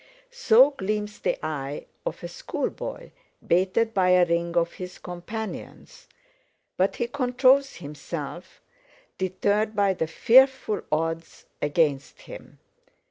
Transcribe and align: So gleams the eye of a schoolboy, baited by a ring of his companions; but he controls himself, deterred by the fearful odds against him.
So 0.31 0.71
gleams 0.71 1.19
the 1.19 1.37
eye 1.45 1.85
of 2.07 2.23
a 2.23 2.27
schoolboy, 2.27 3.11
baited 3.45 3.93
by 3.93 4.09
a 4.09 4.25
ring 4.25 4.57
of 4.57 4.73
his 4.73 4.97
companions; 4.97 6.07
but 6.75 6.95
he 6.95 7.05
controls 7.05 7.75
himself, 7.75 8.63
deterred 9.19 9.75
by 9.75 9.93
the 9.93 10.07
fearful 10.07 10.81
odds 10.91 11.45
against 11.61 12.21
him. 12.21 12.57